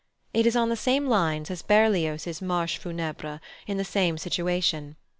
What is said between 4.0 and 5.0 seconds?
situation.